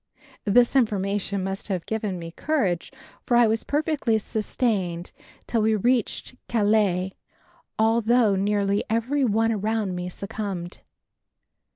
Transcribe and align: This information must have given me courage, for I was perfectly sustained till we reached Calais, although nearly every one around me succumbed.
This 0.45 0.75
information 0.75 1.43
must 1.43 1.67
have 1.67 1.85
given 1.85 2.17
me 2.17 2.31
courage, 2.31 2.91
for 3.23 3.37
I 3.37 3.45
was 3.45 3.63
perfectly 3.63 4.17
sustained 4.17 5.11
till 5.45 5.61
we 5.61 5.75
reached 5.75 6.33
Calais, 6.47 7.11
although 7.77 8.35
nearly 8.35 8.83
every 8.89 9.23
one 9.23 9.51
around 9.51 9.93
me 9.95 10.09
succumbed. 10.09 10.79